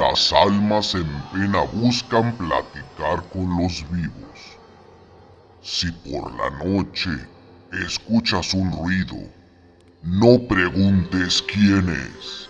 Las 0.00 0.32
almas 0.32 0.94
en 0.94 1.06
pena 1.30 1.60
buscan 1.74 2.34
platicar 2.38 3.22
con 3.34 3.58
los 3.58 3.84
vivos. 3.90 4.38
Si 5.60 5.92
por 5.92 6.32
la 6.38 6.48
noche 6.64 7.10
escuchas 7.84 8.54
un 8.54 8.72
ruido, 8.72 9.18
no 10.02 10.38
preguntes 10.48 11.42
quién 11.42 11.86
es. 11.90 12.48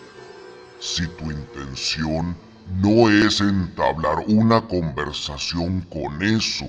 Si 0.78 1.08
tu 1.08 1.32
intención 1.32 2.36
no 2.80 3.10
es 3.10 3.40
entablar 3.40 4.20
una 4.28 4.60
conversación 4.60 5.80
con 5.92 6.22
eso 6.22 6.68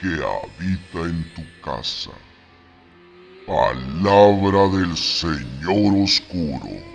que 0.00 0.14
habita 0.14 1.08
en 1.08 1.34
tu 1.34 1.42
casa. 1.60 2.12
Palabra 3.48 4.68
del 4.78 4.96
Señor 4.96 6.04
Oscuro. 6.04 6.93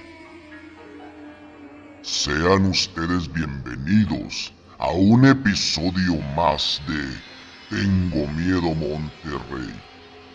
Sean 2.02 2.68
ustedes 2.68 3.32
bienvenidos 3.34 4.54
a 4.78 4.90
un 4.90 5.26
episodio 5.26 6.16
más 6.34 6.82
de 6.88 7.78
Tengo 7.78 8.26
Miedo 8.32 8.74
Monterrey. 8.74 9.74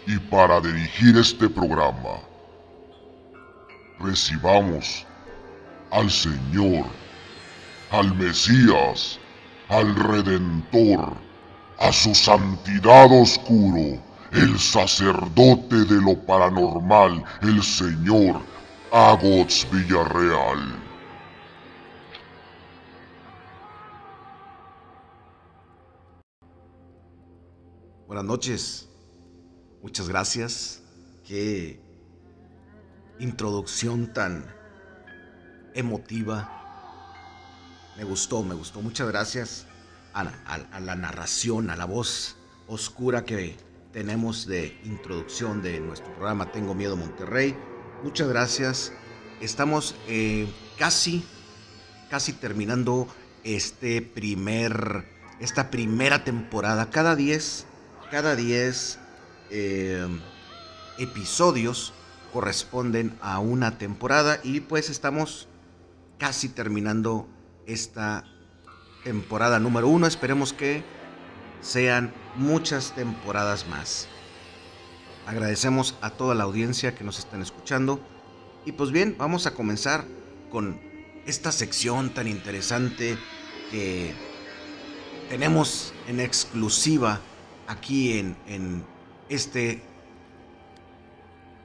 Y 0.07 0.19
para 0.19 0.61
dirigir 0.61 1.17
este 1.17 1.49
programa, 1.49 2.21
recibamos 3.99 5.07
al 5.91 6.11
Señor, 6.11 6.85
al 7.91 8.15
Mesías, 8.15 9.19
al 9.71 9.95
Redentor, 9.95 11.15
a 11.79 11.91
su 11.93 12.15
santidad 12.15 13.09
oscuro, 13.11 13.99
el 14.33 14.59
sacerdote 14.59 15.77
de 15.87 16.03
lo 16.03 16.15
paranormal, 16.27 17.25
el 17.41 17.63
señor 17.63 18.39
Agots 18.93 19.67
Villarreal. 19.73 20.84
Buenas 28.15 28.29
noches, 28.29 28.89
muchas 29.83 30.09
gracias. 30.09 30.83
Qué 31.27 31.81
introducción 33.19 34.13
tan 34.13 34.47
emotiva. 35.75 36.49
Me 37.97 38.05
gustó, 38.05 38.45
me 38.45 38.55
gustó. 38.55 38.83
Muchas 38.83 39.09
gracias 39.09 39.67
a, 40.13 40.31
la 40.79 40.95
narración, 40.95 41.71
a 41.71 41.77
la 41.77 41.87
voz 41.87 42.37
oscura 42.69 43.25
que 43.25 43.57
tenemos 43.93 44.47
de 44.47 44.81
introducción 44.85 45.61
de 45.61 45.81
nuestro 45.81 46.15
programa 46.15 46.53
Tengo 46.53 46.73
Miedo 46.73 46.97
Monterrey. 46.97 47.57
Muchas 48.05 48.29
gracias. 48.29 48.93
Estamos 49.41 49.97
eh, 50.07 50.47
casi, 50.79 51.25
casi 52.11 52.33
terminando 52.33 53.09
este 53.43 54.03
primer, 54.03 55.05
esta 55.41 55.69
primera 55.69 56.23
temporada. 56.23 56.91
Cada 56.91 57.17
10, 57.17 57.67
cada 58.15 58.37
10 58.37 58.99
eh, 59.51 60.07
episodios 60.99 61.93
corresponden 62.33 63.19
a 63.21 63.41
una 63.41 63.77
temporada 63.77 64.39
y 64.45 64.61
pues 64.61 64.89
estamos 64.89 65.49
casi 66.17 66.49
terminando 66.49 67.27
esta 67.67 68.23
temporada 69.03 69.59
número 69.59 69.89
uno. 69.89 70.07
Esperemos 70.07 70.53
que 70.53 70.85
sean 71.61 72.15
muchas 72.37 72.95
temporadas 72.95 73.67
más. 73.67 74.07
Agradecemos 75.27 75.97
a 76.01 76.11
toda 76.11 76.37
la 76.37 76.45
audiencia 76.45 76.95
que 76.95 77.03
nos 77.03 77.19
están 77.19 77.43
escuchando. 77.43 77.99
Y 78.65 78.71
pues 78.71 78.93
bien, 78.93 79.17
vamos 79.19 79.49
a 79.49 79.55
comenzar 79.55 80.05
con 80.53 80.81
esta 81.27 81.51
sección 81.51 82.15
tan 82.15 82.29
interesante 82.29 83.19
que 83.73 84.15
tenemos 85.29 85.93
en 86.07 86.21
exclusiva 86.21 87.21
aquí 87.67 88.19
en, 88.19 88.37
en 88.47 88.85
este 89.29 89.83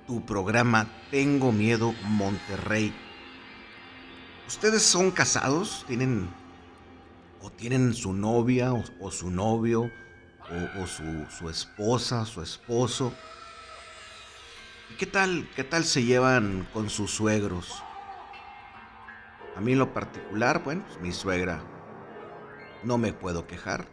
tu 0.08 0.26
programa 0.26 0.88
Tengo 1.12 1.52
Miedo 1.52 1.94
Monterrey. 2.04 2.94
¿Ustedes 4.48 4.82
son 4.82 5.12
casados? 5.12 5.86
¿Tienen 5.88 6.30
o 7.42 7.50
tienen 7.50 7.94
su 7.94 8.14
novia 8.14 8.74
o, 8.74 9.12
su 9.12 9.30
novio 9.30 9.90
o, 10.82 10.88
su, 10.88 11.26
su, 11.30 11.50
esposa, 11.50 12.26
su 12.26 12.42
esposo. 12.42 13.14
¿Y 14.92 14.96
qué 14.96 15.06
tal, 15.06 15.48
qué 15.56 15.64
tal 15.64 15.84
se 15.84 16.04
llevan 16.04 16.68
con 16.74 16.90
sus 16.90 17.12
suegros? 17.12 17.84
A 19.56 19.62
mí 19.62 19.74
en 19.74 19.80
lo 19.80 19.94
particular, 19.94 20.64
bueno, 20.64 20.84
pues 20.88 21.00
mi 21.00 21.12
suegra 21.12 21.62
no 22.84 22.98
me 22.98 23.14
puedo 23.14 23.46
quejar. 23.46 23.88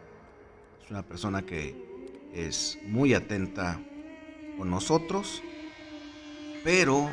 Es 0.83 0.89
una 0.89 1.03
persona 1.03 1.43
que 1.43 1.86
es 2.37 2.77
muy 2.83 3.15
atenta 3.15 3.79
con 4.57 4.69
nosotros, 4.69 5.41
pero 6.63 7.09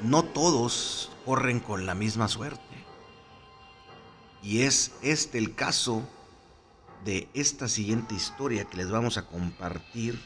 no 0.00 0.22
todos 0.22 1.12
corren 1.26 1.60
con 1.60 1.84
la 1.84 1.94
misma 1.94 2.28
suerte. 2.28 2.62
Y 4.42 4.62
es 4.62 4.92
este 5.02 5.36
el 5.38 5.54
caso 5.54 6.02
de 7.04 7.28
esta 7.34 7.68
siguiente 7.68 8.14
historia 8.14 8.64
que 8.64 8.78
les 8.78 8.90
vamos 8.90 9.18
a 9.18 9.26
compartir. 9.26 10.18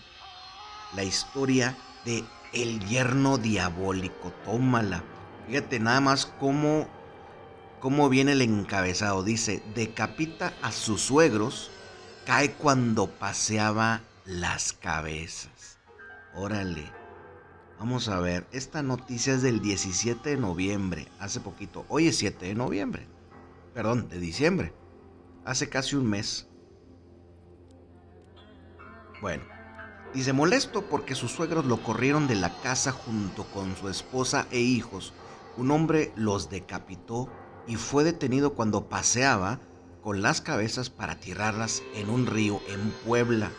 La 0.95 1.05
historia 1.05 1.77
de 2.05 2.25
El 2.53 2.87
yerno 2.87 3.39
diabólico. 3.39 4.31
Tómala. 4.45 5.03
Fíjate 5.49 5.81
nada 5.81 6.01
más 6.01 6.27
cómo, 6.27 6.87
cómo 7.81 8.09
viene 8.09 8.33
el 8.33 8.43
encabezado. 8.43 9.25
Dice, 9.25 9.63
decapita 9.75 10.53
a 10.61 10.71
sus 10.71 11.01
suegros, 11.01 11.71
cae 12.27 12.53
cuando 12.53 13.09
paseaba 13.09 14.03
las 14.25 14.73
cabezas. 14.73 15.79
Órale. 16.35 16.91
Vamos 17.79 18.09
a 18.09 18.21
ver, 18.21 18.47
esta 18.53 18.83
noticia 18.83 19.35
es 19.35 19.43
del 19.43 19.61
17 19.61 20.31
de 20.31 20.37
noviembre, 20.37 21.09
hace 21.19 21.41
poquito. 21.41 21.85
Hoy 21.89 22.07
es 22.07 22.19
7 22.19 22.47
de 22.47 22.55
noviembre 22.55 23.09
perdón, 23.75 24.09
de 24.09 24.19
diciembre, 24.19 24.73
hace 25.45 25.69
casi 25.69 25.97
un 25.97 26.09
mes. 26.09 26.49
Bueno, 29.21 29.45
dice 30.13 30.33
molesto 30.33 30.83
porque 30.83 31.15
sus 31.15 31.33
suegros 31.33 31.65
lo 31.65 31.83
corrieron 31.83 32.27
de 32.27 32.35
la 32.35 32.61
casa 32.61 32.93
junto 32.93 33.45
con 33.45 33.77
su 33.77 33.89
esposa 33.89 34.47
e 34.51 34.59
hijos. 34.59 35.13
Un 35.57 35.71
hombre 35.71 36.13
los 36.17 36.51
decapitó 36.51 37.29
y 37.67 37.77
fue 37.77 38.05
detenido 38.05 38.55
cuando 38.55 38.89
paseaba 38.89 39.61
con 40.03 40.23
las 40.23 40.41
cabezas 40.41 40.91
para 40.91 41.21
tirarlas 41.21 41.83
en 41.95 42.11
un 42.11 42.27
río 42.27 42.61
en 42.69 42.91
Puebla. 43.07 43.51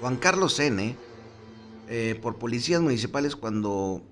Juan 0.00 0.16
Carlos 0.16 0.58
N., 0.58 0.96
eh, 1.88 2.18
por 2.22 2.38
policías 2.38 2.80
municipales 2.80 3.36
cuando 3.36 4.02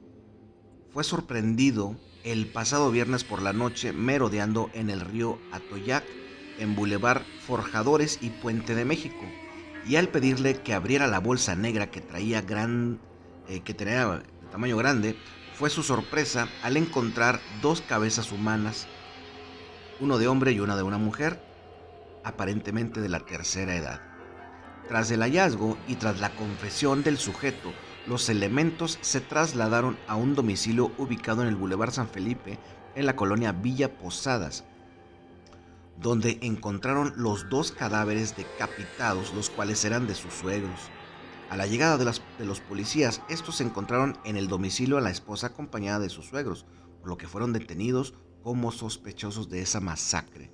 fue 0.93 1.03
sorprendido 1.03 1.97
el 2.25 2.47
pasado 2.47 2.91
viernes 2.91 3.25
por 3.25 3.41
la 3.41 3.55
noche 3.55 3.93
merodeando 3.93 4.69
en 4.75 4.91
el 4.91 5.01
río 5.01 5.39
Atoyac, 5.51 6.05
en 6.59 6.75
Boulevard 6.75 7.23
Forjadores 7.47 8.19
y 8.21 8.31
Puente 8.31 8.75
de 8.75 8.85
México, 8.85 9.25
y 9.87 9.97
al 9.97 10.09
pedirle 10.09 10.61
que 10.61 10.75
abriera 10.75 11.07
la 11.07 11.21
bolsa 11.21 11.57
negra 11.57 11.91
que 11.91 12.03
traía 12.03 12.43
gran, 12.43 13.01
eh, 13.49 13.61
que 13.61 13.73
tenía 13.73 14.07
de 14.07 14.23
tamaño 14.51 14.77
grande, 14.77 15.17
fue 15.55 15.71
su 15.71 15.83
sorpresa 15.83 16.49
al 16.63 16.77
encontrar 16.77 17.41
dos 17.63 17.81
cabezas 17.81 18.31
humanas, 18.31 18.89
uno 20.01 20.19
de 20.19 20.29
hombre 20.29 20.53
y 20.53 20.61
una 20.61 20.77
de 20.77 20.83
una 20.83 20.99
mujer, 20.99 21.41
aparentemente 22.25 23.01
de 23.01 23.09
la 23.09 23.21
tercera 23.21 23.75
edad. 23.75 24.08
Tras 24.87 25.11
el 25.11 25.21
hallazgo 25.21 25.77
y 25.89 25.97
tras 25.97 26.21
la 26.21 26.31
confesión 26.37 27.03
del 27.03 27.19
sujeto, 27.19 27.73
los 28.07 28.29
elementos 28.29 28.99
se 29.03 29.21
trasladaron 29.21 29.99
a 30.07 30.17
un 30.17 30.35
domicilio 30.35 30.93
ubicado 30.97 31.43
en 31.43 31.49
el 31.49 31.57
Boulevard 31.57 31.91
San 31.91 32.09
Felipe, 32.09 32.59
en 32.95 33.05
la 33.05 33.17
colonia 33.17 33.53
Villa 33.53 33.99
Posadas, 33.99 34.65
donde 36.01 36.39
encontraron 36.43 37.13
los 37.17 37.51
dos 37.51 37.73
cadáveres 37.73 38.37
decapitados, 38.37 39.35
los 39.35 39.51
cuales 39.51 39.85
eran 39.85 40.07
de 40.07 40.15
sus 40.15 40.33
suegros. 40.33 40.81
A 41.51 41.57
la 41.57 41.67
llegada 41.67 41.97
de, 41.97 42.45
los 42.45 42.61
policías, 42.61 43.23
estos 43.29 43.57
se 43.57 43.65
encontraron 43.65 44.19
en 44.25 44.37
el 44.37 44.49
domicilio 44.49 44.99
a 44.99 45.01
la 45.01 45.11
esposa 45.11 45.49
acompañada 45.49 45.99
de 45.99 46.11
sus 46.11 46.27
suegros, 46.27 46.67
por 47.01 47.09
lo 47.09 47.19
que 47.19 47.27
fueron 47.27 47.53
detenidos 47.53 48.15
como 48.43 48.71
sospechosos 48.71 49.49
de 49.49 49.63
esa 49.63 49.81
masacre. 49.81 50.51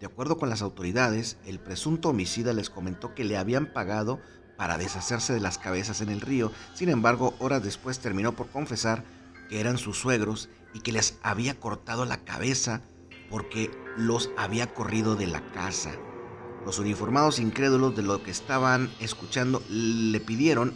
De 0.00 0.06
acuerdo 0.06 0.36
con 0.36 0.50
las 0.50 0.60
autoridades, 0.60 1.38
el 1.46 1.58
presunto 1.58 2.10
homicida 2.10 2.52
les 2.52 2.68
comentó 2.68 3.14
que 3.14 3.24
le 3.24 3.38
habían 3.38 3.72
pagado 3.72 4.20
para 4.56 4.78
deshacerse 4.78 5.32
de 5.32 5.40
las 5.40 5.58
cabezas 5.58 6.00
en 6.00 6.10
el 6.10 6.20
río. 6.20 6.52
Sin 6.74 6.88
embargo, 6.88 7.34
horas 7.38 7.62
después 7.62 7.98
terminó 7.98 8.32
por 8.32 8.48
confesar 8.48 9.04
que 9.48 9.60
eran 9.60 9.78
sus 9.78 9.98
suegros 9.98 10.48
y 10.74 10.80
que 10.80 10.92
les 10.92 11.18
había 11.22 11.58
cortado 11.58 12.04
la 12.04 12.24
cabeza 12.24 12.82
porque 13.30 13.70
los 13.96 14.30
había 14.36 14.74
corrido 14.74 15.16
de 15.16 15.26
la 15.26 15.40
casa. 15.52 15.92
Los 16.64 16.78
uniformados 16.78 17.38
incrédulos 17.38 17.96
de 17.96 18.02
lo 18.02 18.22
que 18.22 18.30
estaban 18.30 18.90
escuchando 19.00 19.62
le 19.68 20.20
pidieron 20.20 20.74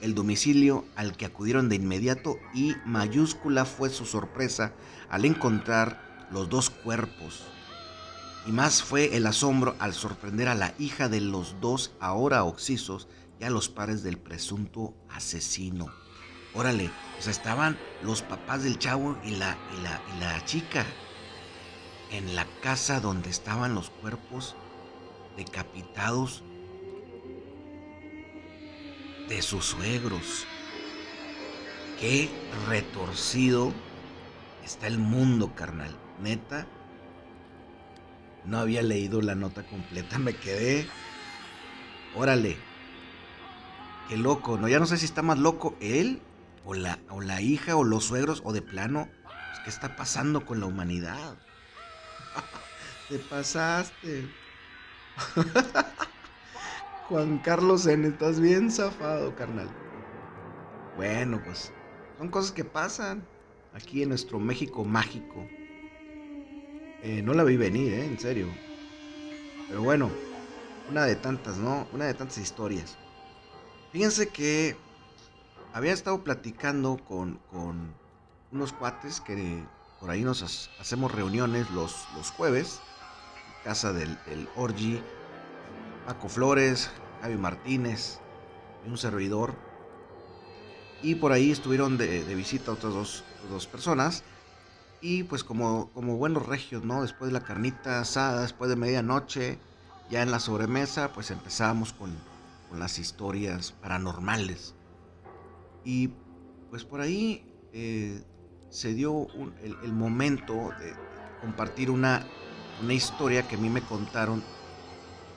el 0.00 0.14
domicilio 0.14 0.84
al 0.96 1.16
que 1.16 1.26
acudieron 1.26 1.68
de 1.68 1.76
inmediato 1.76 2.38
y 2.54 2.74
mayúscula 2.84 3.64
fue 3.64 3.90
su 3.90 4.06
sorpresa 4.06 4.74
al 5.08 5.24
encontrar 5.24 6.28
los 6.30 6.48
dos 6.48 6.70
cuerpos. 6.70 7.44
Y 8.46 8.52
más 8.52 8.82
fue 8.82 9.16
el 9.16 9.26
asombro 9.26 9.76
al 9.78 9.94
sorprender 9.94 10.48
a 10.48 10.54
la 10.54 10.74
hija 10.78 11.08
de 11.08 11.20
los 11.20 11.60
dos 11.60 11.92
ahora 12.00 12.44
oxisos 12.44 13.08
y 13.38 13.44
a 13.44 13.50
los 13.50 13.68
padres 13.68 14.02
del 14.02 14.18
presunto 14.18 14.94
asesino. 15.08 15.92
Órale, 16.54 16.90
o 17.18 17.22
sea, 17.22 17.30
estaban 17.30 17.78
los 18.02 18.22
papás 18.22 18.64
del 18.64 18.78
chavo 18.78 19.16
y 19.24 19.30
la, 19.36 19.56
y 19.78 19.82
la, 19.82 20.02
y 20.14 20.20
la 20.20 20.44
chica 20.44 20.84
en 22.10 22.34
la 22.34 22.46
casa 22.60 23.00
donde 23.00 23.30
estaban 23.30 23.74
los 23.74 23.90
cuerpos 23.90 24.56
decapitados 25.36 26.42
de 29.28 29.42
sus 29.42 29.64
suegros. 29.66 30.44
Qué 32.00 32.30
retorcido 32.68 33.72
está 34.64 34.86
el 34.86 34.98
mundo, 34.98 35.54
carnal. 35.54 35.96
Neta, 36.20 36.66
no 38.44 38.58
había 38.58 38.82
leído 38.82 39.20
la 39.22 39.34
nota 39.34 39.62
completa, 39.64 40.18
me 40.18 40.34
quedé. 40.34 40.86
Órale. 42.16 42.56
Qué 44.08 44.16
loco, 44.16 44.58
¿no? 44.58 44.68
Ya 44.68 44.80
no 44.80 44.86
sé 44.86 44.96
si 44.96 45.04
está 45.04 45.22
más 45.22 45.38
loco 45.38 45.76
él 45.80 46.20
o 46.64 46.74
la, 46.74 46.98
o 47.10 47.20
la 47.20 47.40
hija 47.40 47.76
o 47.76 47.84
los 47.84 48.04
suegros 48.04 48.42
o 48.44 48.52
de 48.52 48.62
plano. 48.62 49.08
Pues, 49.22 49.60
¿Qué 49.64 49.70
está 49.70 49.96
pasando 49.96 50.44
con 50.44 50.60
la 50.60 50.66
humanidad? 50.66 51.36
Te 53.08 53.18
pasaste. 53.18 54.28
Juan 57.08 57.38
Carlos 57.38 57.86
N, 57.86 58.06
estás 58.06 58.40
bien 58.40 58.70
zafado, 58.70 59.34
carnal. 59.34 59.68
Bueno, 60.96 61.40
pues 61.44 61.72
son 62.18 62.28
cosas 62.28 62.52
que 62.52 62.64
pasan 62.64 63.26
aquí 63.72 64.02
en 64.02 64.10
nuestro 64.10 64.38
México 64.38 64.84
mágico. 64.84 65.46
Eh, 67.02 67.22
no 67.22 67.32
la 67.34 67.44
vi 67.44 67.56
venir, 67.56 67.92
¿eh? 67.94 68.04
En 68.04 68.18
serio. 68.18 68.48
Pero 69.68 69.82
bueno, 69.82 70.10
una 70.90 71.04
de 71.04 71.16
tantas, 71.16 71.56
¿no? 71.56 71.86
Una 71.92 72.06
de 72.06 72.14
tantas 72.14 72.38
historias. 72.38 72.96
Fíjense 73.92 74.28
que 74.28 74.76
había 75.72 75.92
estado 75.92 76.22
platicando 76.22 76.98
con, 76.98 77.38
con 77.50 77.94
unos 78.52 78.72
cuates 78.72 79.20
que 79.20 79.62
por 80.00 80.10
ahí 80.10 80.22
nos 80.22 80.70
hacemos 80.80 81.12
reuniones 81.12 81.70
los, 81.70 82.06
los 82.16 82.30
jueves. 82.30 82.80
Casa 83.64 83.92
del, 83.92 84.18
del 84.26 84.48
Orgi, 84.56 85.00
Paco 86.06 86.28
Flores, 86.28 86.90
Javi 87.20 87.36
Martínez 87.36 88.18
y 88.86 88.90
un 88.90 88.98
servidor. 88.98 89.54
Y 91.02 91.14
por 91.14 91.32
ahí 91.32 91.50
estuvieron 91.50 91.96
de, 91.98 92.22
visita 92.34 92.72
otras 92.72 92.92
dos, 92.92 93.24
dos, 93.48 93.66
personas. 93.66 94.22
Y 95.00 95.22
pues 95.24 95.44
como, 95.44 95.90
como 95.92 96.16
buenos 96.16 96.46
regios, 96.46 96.84
¿no? 96.84 97.02
Después 97.02 97.32
de 97.32 97.38
la 97.38 97.44
carnita 97.44 98.00
asada, 98.00 98.42
después 98.42 98.68
de 98.68 98.76
medianoche, 98.76 99.58
ya 100.10 100.22
en 100.22 100.30
la 100.30 100.40
sobremesa, 100.40 101.12
pues 101.12 101.30
empezamos 101.30 101.92
con, 101.92 102.10
con 102.68 102.78
las 102.78 102.98
historias 102.98 103.72
paranormales. 103.72 104.74
Y 105.84 106.10
pues 106.70 106.84
por 106.84 107.00
ahí 107.00 107.44
eh, 107.72 108.22
se 108.68 108.94
dio 108.94 109.26
el, 109.62 109.92
momento 109.92 110.70
de 110.78 110.94
compartir 111.40 111.90
una, 111.90 112.26
una, 112.82 112.92
historia 112.92 113.46
que 113.48 113.56
a 113.56 113.58
mí 113.58 113.68
me 113.68 113.82
contaron 113.82 114.42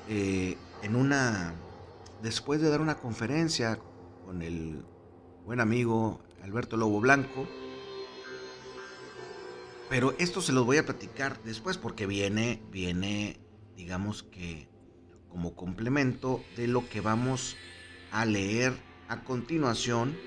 eh, 0.10 0.58
en 0.84 0.96
una, 0.96 1.54
después 2.22 2.62
de 2.62 2.70
dar 2.70 2.82
una 2.82 2.96
conferencia 2.96 3.80
con 4.26 4.42
el 4.42 4.86
buen 5.46 5.60
amigo 5.60 6.22
Alberto 6.44 6.78
Lobo 6.78 7.00
Blanco, 7.00 7.48
pero 9.90 10.16
esto 10.20 10.42
se 10.42 10.52
los 10.52 10.66
voy 10.66 10.78
a 10.78 10.86
platicar 10.86 11.42
después 11.44 11.78
porque 11.78 12.06
viene, 12.06 12.62
viene, 12.72 13.40
digamos 13.76 14.24
que 14.24 14.68
como 15.30 15.56
complemento 15.56 16.44
de 16.56 16.68
lo 16.68 16.88
que 16.90 17.02
vamos 17.02 17.58
a 18.12 18.26
leer 18.26 18.74
a 19.08 19.24
continuación. 19.24 20.18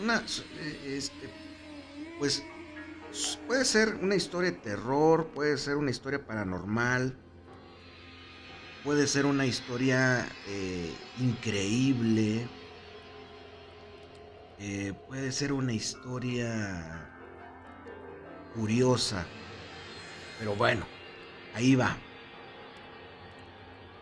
Una, 0.00 0.22
este, 0.84 1.30
pues 2.18 2.42
puede 3.46 3.64
ser 3.64 3.94
una 4.02 4.14
historia 4.14 4.50
de 4.50 4.58
terror, 4.58 5.28
puede 5.28 5.56
ser 5.58 5.76
una 5.76 5.90
historia 5.90 6.26
paranormal, 6.26 7.16
puede 8.84 9.06
ser 9.06 9.26
una 9.26 9.46
historia 9.46 10.28
eh, 10.48 10.92
increíble, 11.18 12.48
eh, 14.58 14.92
puede 15.06 15.32
ser 15.32 15.52
una 15.52 15.72
historia 15.72 17.15
curiosa, 18.56 19.26
pero 20.38 20.56
bueno, 20.56 20.84
ahí 21.54 21.74
va. 21.74 21.96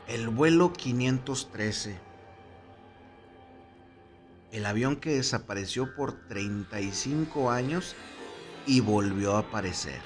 El 0.07 0.29
vuelo 0.29 0.73
513. 0.73 1.99
El 4.53 4.67
avión 4.67 4.97
que 4.97 5.17
desapareció 5.17 5.95
por 5.97 6.29
35 6.29 7.51
años 7.51 7.97
y 8.67 8.81
volvió 8.81 9.35
a 9.35 9.41
aparecer. 9.41 10.01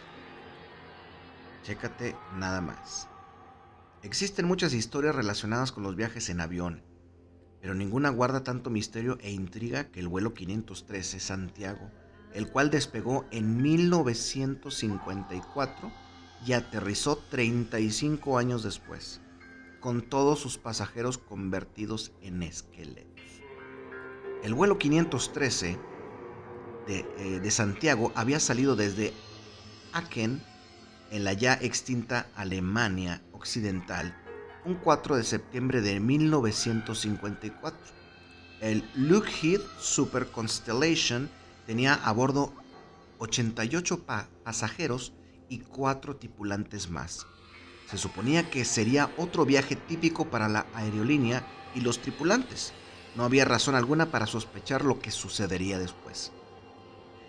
Chécate 1.65 2.17
nada 2.37 2.63
más. 2.63 3.09
Existen 4.03 4.47
muchas 4.47 4.73
historias 4.73 5.15
relacionadas 5.15 5.73
con 5.73 5.83
los 5.83 5.97
viajes 5.97 6.31
en 6.31 6.41
avión, 6.41 6.83
pero 7.61 7.75
ninguna 7.75 8.09
guarda 8.11 8.45
tanto 8.45 8.71
misterio 8.71 9.19
e 9.21 9.31
intriga 9.33 9.91
que 9.91 10.01
el 10.01 10.09
vuelo 10.09 10.33
513 10.33 11.21
Santiago, 11.21 11.91
el 12.35 12.49
cual 12.49 12.71
despegó 12.71 13.25
en 13.31 13.63
1954 13.63 15.93
y 16.47 16.53
aterrizó 16.53 17.17
35 17.31 18.39
años 18.39 18.63
después, 18.63 19.21
con 19.81 20.03
todos 20.03 20.39
sus 20.39 20.59
pasajeros 20.59 21.19
convertidos 21.19 22.13
en 22.23 22.43
esqueletos. 22.43 23.09
El 24.43 24.55
vuelo 24.55 24.79
513 24.79 25.79
de, 26.87 27.07
eh, 27.19 27.41
de 27.41 27.51
Santiago 27.51 28.13
había 28.15 28.41
salido 28.41 28.77
desde 28.77 29.13
Aachen, 29.93 30.43
en 31.11 31.25
la 31.25 31.33
ya 31.33 31.55
extinta 31.55 32.27
Alemania 32.37 33.23
Occidental, 33.33 34.15
un 34.65 34.75
4 34.75 35.17
de 35.17 35.25
septiembre 35.25 35.81
de 35.81 36.01
1954. 36.01 37.79
El 38.61 38.85
Lockheed 38.95 39.61
Super 39.79 40.27
Constellation 40.27 41.31
tenía 41.69 41.93
a 41.93 42.13
bordo 42.13 42.55
88 43.19 44.07
pasajeros 44.43 45.13
y 45.51 45.59
4 45.59 46.17
tripulantes 46.17 46.89
más. 46.89 47.27
Se 47.91 47.99
suponía 47.99 48.49
que 48.49 48.65
sería 48.65 49.13
otro 49.19 49.45
viaje 49.45 49.77
típico 49.77 50.31
para 50.31 50.49
la 50.49 50.65
aerolínea 50.73 51.47
y 51.75 51.83
los 51.83 52.01
tripulantes. 52.01 52.73
No 53.17 53.25
había 53.25 53.45
razón 53.45 53.75
alguna 53.75 54.11
para 54.11 54.27
sospechar 54.27 54.83
lo 54.83 54.99
que 54.99 55.11
sucedería 55.11 55.79
después. 55.79 56.33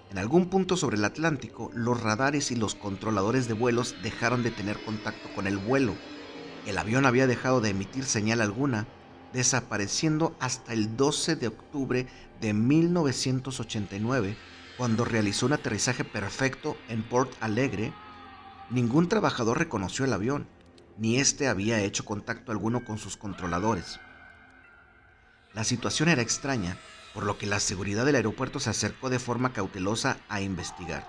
En 0.10 0.18
algún 0.18 0.46
punto 0.46 0.78
sobre 0.78 0.96
el 0.96 1.04
Atlántico, 1.04 1.70
los 1.74 2.02
radares 2.02 2.50
y 2.52 2.56
los 2.56 2.76
controladores 2.76 3.50
de 3.50 3.56
vuelos 3.56 3.98
dejaron 4.04 4.42
de 4.42 4.52
tener 4.52 4.82
contacto 4.86 5.28
con 5.36 5.48
el 5.48 5.58
vuelo. 5.58 5.96
El 6.66 6.78
avión 6.78 7.06
había 7.06 7.28
dejado 7.28 7.60
de 7.60 7.72
emitir 7.72 8.06
señal 8.06 8.40
alguna, 8.40 8.88
desapareciendo 9.34 10.36
hasta 10.40 10.74
el 10.74 10.98
12 10.98 11.36
de 11.36 11.48
octubre 11.48 12.08
de 12.42 12.54
1989, 12.54 14.36
cuando 14.78 15.06
realizó 15.06 15.46
un 15.46 15.54
aterrizaje 15.54 16.04
perfecto 16.04 16.78
en 16.88 17.04
Port 17.04 17.32
Alegre. 17.42 17.94
Ningún 18.70 19.10
trabajador 19.10 19.60
reconoció 19.60 20.06
el 20.06 20.14
avión, 20.14 20.48
ni 20.98 21.18
éste 21.18 21.48
había 21.48 21.82
hecho 21.82 22.06
contacto 22.06 22.52
alguno 22.52 22.86
con 22.86 22.98
sus 22.98 23.18
controladores. 23.18 24.00
La 25.54 25.64
situación 25.64 26.10
era 26.10 26.22
extraña, 26.22 26.78
por 27.14 27.24
lo 27.24 27.38
que 27.38 27.48
la 27.48 27.60
seguridad 27.60 28.06
del 28.06 28.16
aeropuerto 28.16 28.60
se 28.60 28.70
acercó 28.70 29.10
de 29.10 29.20
forma 29.20 29.52
cautelosa 29.52 30.18
a 30.30 30.42
investigar. 30.42 31.08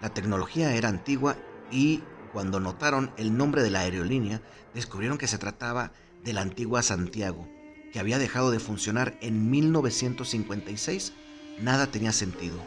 La 0.00 0.10
tecnología 0.10 0.74
era 0.74 0.88
antigua 0.88 1.36
y 1.70 2.02
cuando 2.32 2.60
notaron 2.60 3.12
el 3.16 3.36
nombre 3.36 3.62
de 3.62 3.70
la 3.70 3.80
aerolínea, 3.80 4.42
descubrieron 4.74 5.18
que 5.18 5.26
se 5.26 5.38
trataba 5.38 5.92
de 6.24 6.32
la 6.32 6.42
antigua 6.42 6.82
Santiago, 6.82 7.48
que 7.92 8.00
había 8.00 8.18
dejado 8.18 8.50
de 8.50 8.60
funcionar 8.60 9.16
en 9.20 9.50
1956. 9.50 11.12
Nada 11.60 11.88
tenía 11.88 12.12
sentido. 12.12 12.58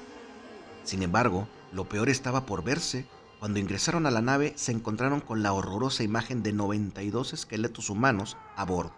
Sin 0.83 1.01
embargo, 1.03 1.47
lo 1.71 1.89
peor 1.89 2.09
estaba 2.09 2.45
por 2.45 2.63
verse. 2.63 3.05
Cuando 3.39 3.59
ingresaron 3.59 4.05
a 4.05 4.11
la 4.11 4.21
nave 4.21 4.53
se 4.55 4.71
encontraron 4.71 5.19
con 5.19 5.43
la 5.43 5.53
horrorosa 5.53 6.03
imagen 6.03 6.43
de 6.43 6.53
92 6.53 7.33
esqueletos 7.33 7.89
humanos 7.89 8.37
a 8.55 8.63
bordo, 8.65 8.93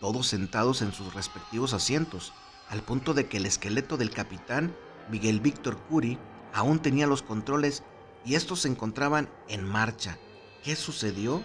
todos 0.00 0.28
sentados 0.28 0.80
en 0.80 0.92
sus 0.92 1.12
respectivos 1.12 1.74
asientos, 1.74 2.32
al 2.68 2.82
punto 2.82 3.14
de 3.14 3.26
que 3.26 3.38
el 3.38 3.46
esqueleto 3.46 3.96
del 3.96 4.10
capitán 4.10 4.74
Miguel 5.10 5.40
Víctor 5.40 5.76
Curi 5.76 6.18
aún 6.54 6.78
tenía 6.78 7.06
los 7.06 7.22
controles 7.22 7.82
y 8.24 8.36
estos 8.36 8.60
se 8.60 8.68
encontraban 8.68 9.28
en 9.48 9.64
marcha. 9.64 10.18
¿Qué 10.62 10.76
sucedió? 10.76 11.42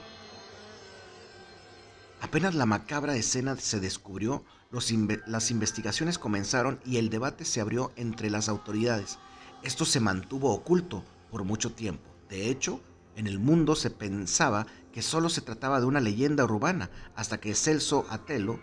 Apenas 2.21 2.55
la 2.55 2.65
macabra 2.65 3.15
escena 3.15 3.55
se 3.57 3.79
descubrió, 3.79 4.43
las 4.71 5.51
investigaciones 5.51 6.17
comenzaron 6.17 6.79
y 6.83 6.97
el 6.97 7.09
debate 7.09 7.45
se 7.45 7.61
abrió 7.61 7.91
entre 7.95 8.29
las 8.29 8.49
autoridades. 8.49 9.19
Esto 9.63 9.85
se 9.85 9.99
mantuvo 9.99 10.51
oculto 10.53 11.03
por 11.29 11.43
mucho 11.43 11.73
tiempo. 11.73 12.03
De 12.29 12.49
hecho, 12.49 12.81
En 13.17 13.25
el 13.25 13.39
mundo 13.39 13.75
se 13.75 13.89
pensaba 13.89 14.67
que 14.93 15.01
solo 15.01 15.29
se 15.29 15.41
trataba 15.41 15.79
de 15.79 15.87
una 15.87 15.99
leyenda 15.99 16.45
urbana, 16.45 16.91
hasta 17.15 17.39
que 17.39 17.55
Celso 17.55 18.05
Atelo, 18.11 18.59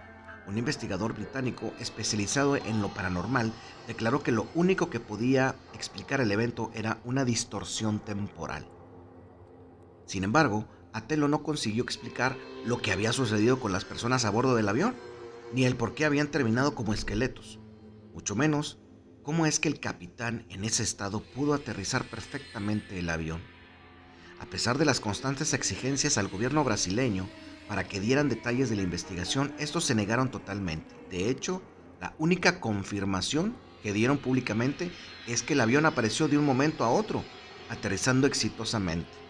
un 0.46 0.56
investigador 0.56 1.12
británico 1.12 1.73
especializado 1.80 2.54
en 2.54 2.80
lo 2.80 2.94
paranormal, 2.94 3.52
declaró 3.88 4.23
que 4.23 4.30
lo 4.30 4.46
único 4.54 4.90
que 4.90 5.00
podía 5.00 5.56
explicar 5.73 6.20
el 6.20 6.30
evento 6.30 6.70
era 6.73 7.00
una 7.04 7.25
distorsión 7.25 7.99
temporal. 7.99 8.64
Sin 10.06 10.23
embargo, 10.23 10.68
Atelo 10.94 11.26
no 11.26 11.42
consiguió 11.42 11.82
explicar 11.82 12.36
lo 12.64 12.80
que 12.80 12.92
había 12.92 13.12
sucedido 13.12 13.58
con 13.58 13.72
las 13.72 13.84
personas 13.84 14.24
a 14.24 14.30
bordo 14.30 14.54
del 14.54 14.68
avión, 14.68 14.94
ni 15.52 15.64
el 15.64 15.74
por 15.74 15.92
qué 15.92 16.04
habían 16.04 16.28
terminado 16.28 16.76
como 16.76 16.94
esqueletos, 16.94 17.58
mucho 18.14 18.36
menos 18.36 18.78
cómo 19.24 19.44
es 19.44 19.58
que 19.58 19.68
el 19.68 19.80
capitán 19.80 20.46
en 20.50 20.64
ese 20.64 20.84
estado 20.84 21.20
pudo 21.20 21.52
aterrizar 21.52 22.04
perfectamente 22.04 23.00
el 23.00 23.10
avión. 23.10 23.42
A 24.38 24.46
pesar 24.46 24.78
de 24.78 24.84
las 24.84 25.00
constantes 25.00 25.52
exigencias 25.52 26.16
al 26.16 26.28
gobierno 26.28 26.62
brasileño 26.62 27.28
para 27.66 27.88
que 27.88 27.98
dieran 27.98 28.28
detalles 28.28 28.70
de 28.70 28.76
la 28.76 28.82
investigación, 28.82 29.52
estos 29.58 29.84
se 29.84 29.96
negaron 29.96 30.30
totalmente. 30.30 30.94
De 31.10 31.28
hecho, 31.28 31.60
la 32.00 32.14
única 32.18 32.60
confirmación 32.60 33.56
que 33.82 33.92
dieron 33.92 34.18
públicamente 34.18 34.92
es 35.26 35.42
que 35.42 35.54
el 35.54 35.60
avión 35.60 35.86
apareció 35.86 36.28
de 36.28 36.38
un 36.38 36.44
momento 36.44 36.84
a 36.84 36.90
otro, 36.90 37.24
aterrizando 37.68 38.28
exitosamente. 38.28 39.24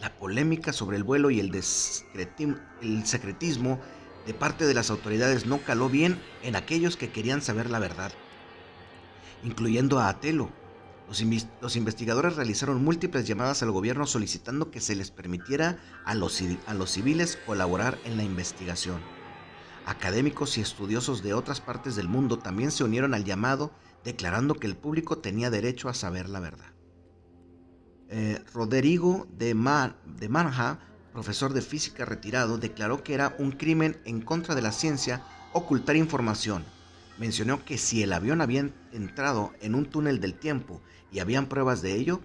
La 0.00 0.14
polémica 0.16 0.72
sobre 0.72 0.96
el 0.96 1.04
vuelo 1.04 1.30
y 1.30 1.40
el, 1.40 1.54
el 1.54 3.06
secretismo 3.06 3.80
de 4.26 4.34
parte 4.34 4.66
de 4.66 4.74
las 4.74 4.90
autoridades 4.90 5.46
no 5.46 5.58
caló 5.58 5.88
bien 5.88 6.20
en 6.42 6.56
aquellos 6.56 6.96
que 6.96 7.10
querían 7.10 7.42
saber 7.42 7.70
la 7.70 7.78
verdad 7.78 8.12
incluyendo 9.42 9.98
a 9.98 10.08
Atelo. 10.08 10.50
Los, 11.08 11.76
investigadores 11.76 12.36
realizaron 12.36 12.84
múltiples 12.84 13.26
llamadas 13.26 13.62
al 13.62 13.70
gobierno 13.70 14.06
solicitando 14.06 14.70
que 14.70 14.80
se 14.80 14.94
les 14.94 15.10
permitiera 15.10 15.78
a 16.04 16.14
los, 16.14 16.42
a 16.66 16.74
los 16.74 16.90
civiles 16.90 17.38
colaborar 17.46 17.98
en 18.04 18.18
la 18.18 18.24
investigación. 18.24 19.00
Académicos 19.86 20.58
y 20.58 20.60
estudiosos 20.60 21.22
de 21.22 21.32
otras 21.32 21.62
partes 21.62 21.96
del 21.96 22.08
mundo 22.08 22.38
también 22.38 22.70
se 22.70 22.84
unieron 22.84 23.14
al 23.14 23.24
llamado 23.24 23.72
declarando 24.04 24.54
que 24.54 24.66
el 24.66 24.76
público 24.76 25.16
tenía 25.16 25.48
derecho 25.48 25.88
a 25.88 25.94
saber 25.94 26.28
la 26.28 26.40
verdad. 26.40 26.77
Eh, 28.10 28.42
Roderigo 28.54 29.26
de, 29.38 29.48
de 29.48 30.28
Manja, 30.28 30.78
profesor 31.12 31.52
de 31.52 31.62
física 31.62 32.04
retirado, 32.04 32.58
declaró 32.58 33.02
que 33.02 33.14
era 33.14 33.34
un 33.38 33.52
crimen 33.52 34.00
en 34.04 34.20
contra 34.20 34.54
de 34.54 34.62
la 34.62 34.72
ciencia 34.72 35.22
ocultar 35.52 35.96
información 35.96 36.64
mencionó 37.18 37.64
que 37.64 37.78
si 37.78 38.02
el 38.02 38.12
avión 38.12 38.40
había 38.40 38.70
entrado 38.92 39.52
en 39.60 39.74
un 39.74 39.86
túnel 39.86 40.20
del 40.20 40.34
tiempo 40.34 40.80
y 41.10 41.18
habían 41.18 41.46
pruebas 41.46 41.82
de 41.82 41.94
ello, 41.94 42.20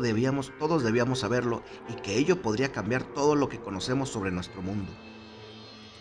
debíamos, 0.00 0.52
todos 0.58 0.84
debíamos 0.84 1.20
saberlo 1.20 1.62
y 1.88 1.94
que 2.02 2.16
ello 2.16 2.40
podría 2.40 2.70
cambiar 2.70 3.02
todo 3.02 3.34
lo 3.34 3.48
que 3.48 3.60
conocemos 3.60 4.10
sobre 4.10 4.30
nuestro 4.30 4.62
mundo. 4.62 4.92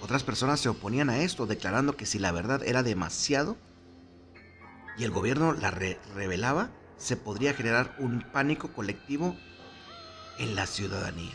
Otras 0.02 0.24
personas 0.24 0.60
se 0.60 0.70
oponían 0.70 1.10
a 1.10 1.20
esto, 1.20 1.46
declarando 1.46 1.96
que 1.96 2.06
si 2.06 2.20
la 2.20 2.32
verdad 2.32 2.62
era 2.64 2.84
demasiado 2.84 3.58
y 4.98 5.04
el 5.04 5.12
gobierno 5.12 5.54
la 5.54 5.72
revelaba, 5.72 6.70
se 7.02 7.18
podría 7.18 7.54
generar 7.54 7.96
un 7.98 8.22
pánico 8.32 8.72
colectivo 8.74 9.36
en 10.38 10.56
la 10.56 10.68
ciudadanía. 10.68 11.34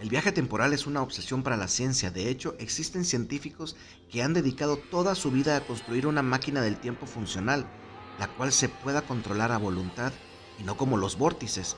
El 0.00 0.08
viaje 0.08 0.32
temporal 0.32 0.72
es 0.72 0.86
una 0.86 1.02
obsesión 1.02 1.42
para 1.42 1.56
la 1.56 1.68
ciencia. 1.68 2.10
De 2.10 2.28
hecho, 2.28 2.56
existen 2.58 3.04
científicos 3.04 3.76
que 4.10 4.22
han 4.22 4.32
dedicado 4.34 4.78
toda 4.78 5.14
su 5.14 5.30
vida 5.30 5.56
a 5.56 5.60
construir 5.60 6.06
una 6.06 6.22
máquina 6.22 6.60
del 6.60 6.78
tiempo 6.78 7.06
funcional, 7.06 7.66
la 8.18 8.26
cual 8.26 8.50
se 8.50 8.68
pueda 8.68 9.02
controlar 9.02 9.52
a 9.52 9.58
voluntad 9.58 10.12
y 10.58 10.64
no 10.64 10.76
como 10.76 10.96
los 10.96 11.16
vórtices, 11.16 11.76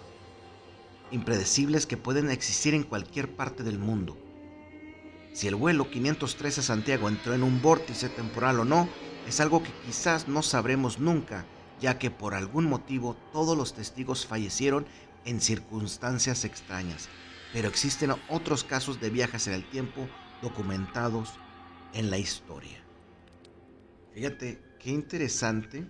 impredecibles 1.11 1.87
que 1.87 1.97
pueden 1.99 2.31
existir 2.31 2.75
en 2.75 2.85
cualquier 2.85 3.37
parte 3.37 3.63
del 3.63 3.79
mundo. 3.79 4.17
Si 5.35 5.49
el 5.49 5.55
vuelo 5.57 5.91
513 5.91 6.63
Santiago 6.63 7.09
entró 7.09 7.35
en 7.35 7.43
un 7.43 7.61
vórtice 7.61 8.09
temporal 8.09 8.61
o 8.61 8.65
no, 8.65 8.89
es 9.27 9.41
algo 9.41 9.63
que 9.63 9.73
quizás 9.87 10.29
no 10.29 10.43
sabremos 10.43 10.99
nunca, 10.99 11.45
ya 11.81 11.99
que 11.99 12.11
por 12.11 12.35
algún 12.35 12.67
motivo 12.67 13.17
todos 13.33 13.57
los 13.57 13.75
testigos 13.75 14.27
fallecieron 14.27 14.87
en 15.25 15.41
circunstancias 15.41 16.45
extrañas 16.45 17.09
pero 17.53 17.69
existen 17.69 18.15
otros 18.29 18.65
casos 18.65 19.01
de 19.01 19.11
viajes 19.11 19.47
en 19.47 19.55
el 19.55 19.65
tiempo 19.69 20.09
documentados 20.41 21.35
en 21.93 22.11
la 22.11 22.19
historia. 22.19 22.83
Fíjate, 24.15 24.61
qué 24.79 24.91
interesante. 24.91 25.87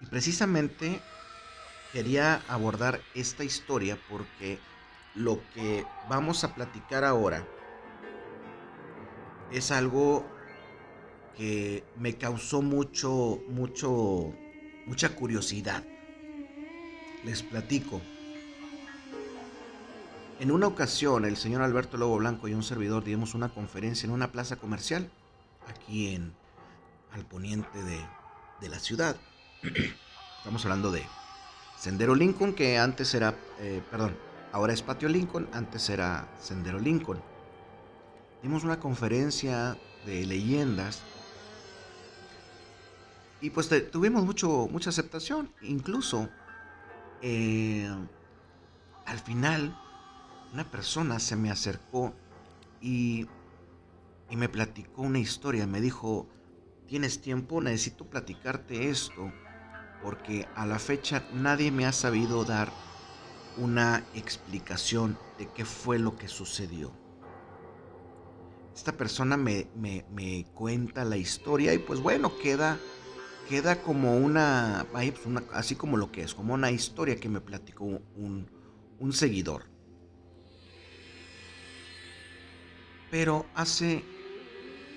Y 0.00 0.06
precisamente 0.06 1.00
quería 1.92 2.42
abordar 2.48 3.00
esta 3.14 3.44
historia 3.44 3.98
porque 4.10 4.58
lo 5.14 5.40
que 5.54 5.86
vamos 6.08 6.44
a 6.44 6.54
platicar 6.54 7.04
ahora 7.04 7.46
es 9.50 9.70
algo 9.70 10.26
que 11.36 11.84
me 11.98 12.16
causó 12.16 12.62
mucho, 12.62 13.40
mucho, 13.48 14.32
mucha 14.86 15.14
curiosidad. 15.14 15.84
Les 17.24 17.42
platico. 17.42 18.00
En 20.38 20.50
una 20.50 20.66
ocasión, 20.66 21.24
el 21.24 21.36
señor 21.36 21.62
Alberto 21.62 21.96
Lobo 21.96 22.16
Blanco 22.18 22.48
y 22.48 22.54
un 22.54 22.62
servidor 22.62 23.04
dimos 23.04 23.34
una 23.34 23.48
conferencia 23.48 24.06
en 24.06 24.12
una 24.12 24.32
plaza 24.32 24.56
comercial, 24.56 25.10
aquí 25.66 26.14
en 26.14 26.34
al 27.12 27.24
poniente 27.24 27.82
de, 27.82 28.68
la 28.68 28.78
ciudad. 28.78 29.16
Estamos 30.38 30.64
hablando 30.64 30.90
de 30.92 31.02
Sendero 31.78 32.14
Lincoln, 32.14 32.52
que 32.52 32.78
antes 32.78 33.14
era, 33.14 33.34
eh, 33.60 33.82
perdón, 33.90 34.16
ahora 34.52 34.72
es 34.72 34.82
Patio 34.82 35.08
Lincoln, 35.08 35.48
antes 35.52 35.88
era 35.88 36.28
Sendero 36.40 36.78
Lincoln. 36.78 37.20
Dimos 38.42 38.64
una 38.64 38.78
conferencia 38.78 39.76
de 40.04 40.26
leyendas 40.26 41.02
y 43.40 43.50
pues 43.50 43.70
tuvimos 43.90 44.24
mucho, 44.24 44.68
mucha 44.70 44.90
aceptación. 44.90 45.52
Incluso 45.62 46.28
eh, 47.22 47.88
al 49.04 49.18
final 49.18 49.78
una 50.52 50.70
persona 50.70 51.18
se 51.18 51.36
me 51.36 51.50
acercó 51.50 52.14
y, 52.80 53.26
y 54.30 54.36
me 54.36 54.48
platicó 54.48 55.02
una 55.02 55.18
historia. 55.18 55.66
Me 55.66 55.80
dijo, 55.80 56.28
¿tienes 56.86 57.20
tiempo? 57.20 57.60
Necesito 57.60 58.06
platicarte 58.06 58.88
esto 58.88 59.32
porque 60.02 60.46
a 60.54 60.66
la 60.66 60.78
fecha 60.78 61.24
nadie 61.32 61.70
me 61.70 61.86
ha 61.86 61.92
sabido 61.92 62.44
dar 62.44 62.70
una 63.56 64.04
explicación 64.14 65.18
de 65.38 65.48
qué 65.48 65.64
fue 65.64 65.98
lo 65.98 66.16
que 66.16 66.28
sucedió. 66.28 66.92
Esta 68.74 68.92
persona 68.92 69.36
me, 69.36 69.66
cuenta 70.54 71.04
la 71.04 71.16
historia 71.16 71.72
y 71.72 71.78
pues 71.78 72.00
bueno, 72.00 72.36
queda, 72.38 72.78
queda 73.48 73.82
como 73.82 74.16
una, 74.16 74.86
pues 74.92 75.12
así 75.52 75.76
como 75.76 75.96
lo 75.96 76.10
que 76.10 76.22
es, 76.22 76.34
como 76.34 76.54
una 76.54 76.70
historia 76.70 77.16
que 77.16 77.28
me 77.28 77.40
platicó 77.40 77.84
un, 77.84 78.48
un 78.98 79.12
seguidor. 79.12 79.64
Pero 83.10 83.46
hace 83.54 84.04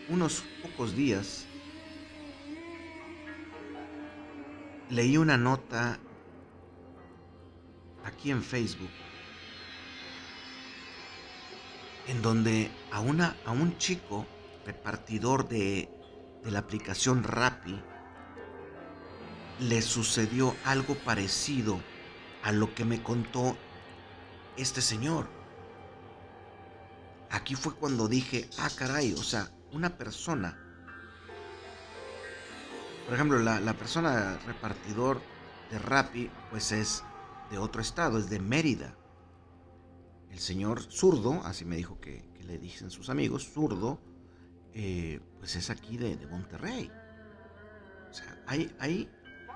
unos 0.09 0.43
pocos 0.63 0.95
días 0.95 1.45
leí 4.89 5.17
una 5.17 5.37
nota 5.37 5.99
aquí 8.03 8.31
en 8.31 8.41
Facebook 8.41 8.89
en 12.07 12.23
donde 12.23 12.71
a, 12.91 12.99
una, 13.01 13.37
a 13.45 13.51
un 13.51 13.77
chico 13.77 14.25
repartidor 14.65 15.47
de, 15.47 15.87
de 16.43 16.51
la 16.51 16.59
aplicación 16.59 17.23
Rappi 17.23 17.79
le 19.59 19.81
sucedió 19.81 20.55
algo 20.65 20.95
parecido 20.95 21.79
a 22.43 22.51
lo 22.51 22.73
que 22.73 22.85
me 22.85 23.03
contó 23.03 23.57
este 24.57 24.81
señor. 24.81 25.27
Aquí 27.29 27.55
fue 27.55 27.75
cuando 27.75 28.07
dije, 28.07 28.49
ah, 28.57 28.69
caray, 28.75 29.13
o 29.13 29.23
sea, 29.23 29.51
una 29.71 29.97
persona. 29.97 30.57
Por 33.05 33.13
ejemplo, 33.13 33.39
la, 33.39 33.73
persona 33.73 34.39
repartidor 34.45 35.21
de 35.71 35.79
Rappi, 35.79 36.29
pues 36.49 36.71
es 36.71 37.03
de 37.51 37.57
otro 37.57 37.81
estado, 37.81 38.17
es 38.17 38.29
de 38.29 38.39
Mérida. 38.39 38.95
El 40.31 40.39
señor 40.39 40.81
zurdo, 40.81 41.41
así 41.43 41.65
me 41.65 41.75
dijo 41.75 41.99
que, 41.99 42.27
le 42.45 42.57
dicen 42.57 42.89
sus 42.89 43.09
amigos, 43.09 43.47
zurdo, 43.53 44.01
eh, 44.73 45.19
pues 45.37 45.55
es 45.55 45.69
aquí 45.69 45.97
de, 45.97 46.17
Monterrey. 46.31 46.91
O 48.09 48.13
sea, 48.13 48.43
hay, 48.47 48.75
hay 48.79 49.07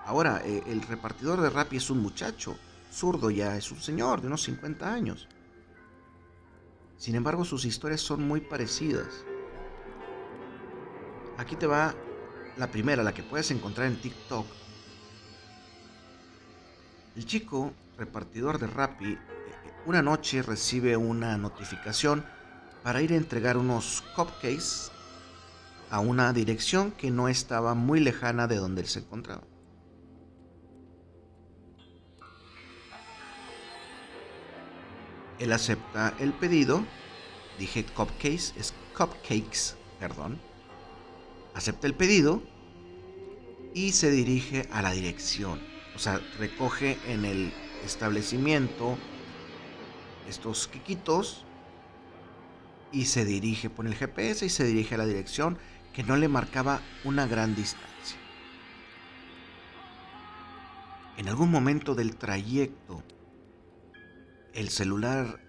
ahora, 0.06 0.42
eh, 0.46 0.64
el 0.68 0.82
repartidor 0.82 1.42
de 1.42 1.50
Rappi 1.50 1.78
es 1.78 1.90
un 1.90 2.02
muchacho, 2.02 2.58
zurdo 2.92 3.30
ya 3.30 3.56
es 3.58 3.72
un 3.72 3.80
señor 3.80 4.22
de 4.22 4.28
unos 4.28 4.44
50 4.44 4.92
años. 4.92 5.28
Sin 6.98 7.16
embargo, 7.16 7.44
sus 7.44 7.66
historias 7.66 8.02
son 8.02 8.26
muy 8.28 8.42
parecidas. 8.42 9.26
Aquí 11.38 11.56
te 11.56 11.68
va 11.68 11.96
la 12.58 12.68
primera, 12.68 13.04
la 13.04 13.14
que 13.14 13.24
puedes 13.24 13.52
encontrar 13.52 13.88
en 13.88 14.00
TikTok. 14.00 14.46
El 17.16 17.26
chico, 17.26 17.74
repartidor 17.98 18.60
de 18.60 18.68
Rappi, 18.68 19.14
eh, 19.14 19.20
una 19.86 20.02
noche 20.02 20.42
recibe 20.42 20.96
una 20.96 21.38
notificación 21.38 22.24
para 22.84 23.02
ir 23.02 23.14
a 23.14 23.18
entregar 23.18 23.58
unos 23.58 24.04
cupcakes 24.16 24.92
a 25.90 26.00
una 26.00 26.34
dirección 26.34 26.92
que 26.92 27.12
no 27.12 27.28
estaba 27.28 27.74
muy 27.74 28.00
lejana 28.00 28.48
de 28.48 28.58
donde 28.58 28.82
él 28.82 28.88
se 28.88 29.00
encontraba. 29.00 29.44
Él 35.40 35.52
acepta 35.52 36.14
el 36.20 36.34
pedido. 36.34 36.86
Dije 37.60 37.86
cupcakes, 37.86 38.54
es 38.58 38.74
cupcakes, 38.98 39.76
perdón. 40.00 40.40
Acepta 41.54 41.88
el 41.88 41.94
pedido 41.94 42.42
y 43.74 43.92
se 43.92 44.12
dirige 44.12 44.68
a 44.72 44.82
la 44.82 44.92
dirección. 44.92 45.62
O 45.96 46.00
sea, 46.00 46.20
recoge 46.40 46.98
en 47.08 47.26
el 47.26 47.54
establecimiento 47.86 48.98
estos 50.28 50.68
quiquitos 50.68 51.46
y 52.92 53.06
se 53.06 53.26
dirige, 53.26 53.70
pone 53.70 53.90
el 53.90 53.96
GPS 53.96 54.46
y 54.46 54.50
se 54.50 54.64
dirige 54.64 54.96
a 54.96 55.00
la 55.00 55.06
dirección 55.06 55.58
que 55.94 56.04
no 56.04 56.16
le 56.18 56.28
marcaba 56.28 56.82
una 57.04 57.28
gran 57.28 57.56
distancia. 57.56 58.18
En 61.18 61.28
algún 61.28 61.52
momento 61.52 61.94
del 61.94 62.16
trayecto, 62.16 63.04
el 64.54 64.70
celular 64.70 65.40